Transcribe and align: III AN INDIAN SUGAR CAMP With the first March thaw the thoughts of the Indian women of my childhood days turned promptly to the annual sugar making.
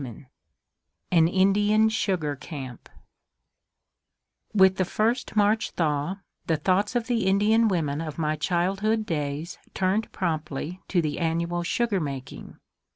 III 0.03 0.27
AN 1.11 1.27
INDIAN 1.27 1.91
SUGAR 1.91 2.35
CAMP 2.35 2.89
With 4.51 4.77
the 4.77 4.83
first 4.83 5.35
March 5.35 5.69
thaw 5.69 6.15
the 6.47 6.57
thoughts 6.57 6.95
of 6.95 7.05
the 7.05 7.27
Indian 7.27 7.67
women 7.67 8.01
of 8.01 8.17
my 8.17 8.35
childhood 8.35 9.05
days 9.05 9.59
turned 9.75 10.11
promptly 10.11 10.81
to 10.87 11.03
the 11.03 11.19
annual 11.19 11.61
sugar 11.61 11.99
making. 11.99 12.57